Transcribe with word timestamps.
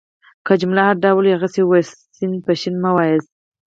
که 0.45 0.53
جمله 0.61 0.81
هر 0.87 0.95
ډول 1.03 1.23
وي 1.25 1.33
هغسي 1.35 1.59
يې 1.61 1.67
وایاست. 1.67 1.97
س 2.17 2.19
په 2.45 2.53
ش 2.59 2.61
مه 2.81 2.91
واياست. 2.95 3.31